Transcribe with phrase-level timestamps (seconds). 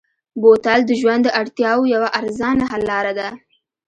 [0.41, 3.29] بوتل د ژوند د اړتیاوو یوه ارزانه حل لاره ده.